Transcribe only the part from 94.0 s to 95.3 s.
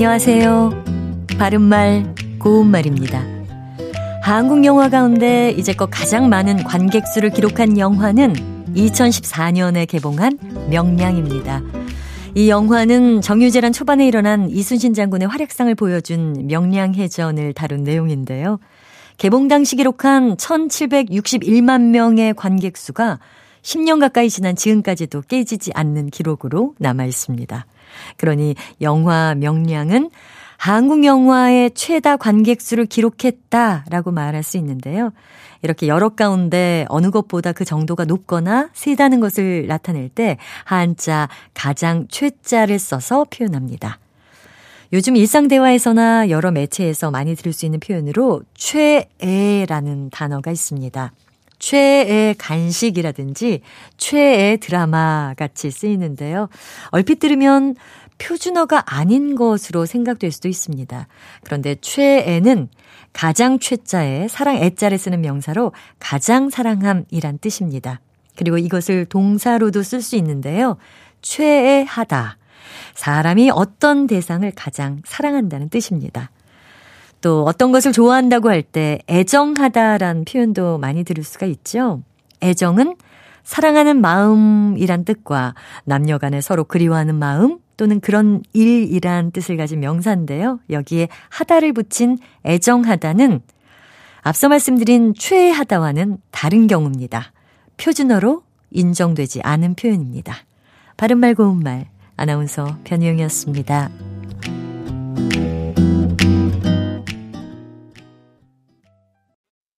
앞서 말씀드린